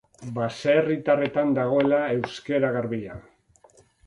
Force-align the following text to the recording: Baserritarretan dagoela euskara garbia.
Baserritarretan 0.37 1.53
dagoela 1.59 2.01
euskara 2.15 2.73
garbia. 2.79 3.21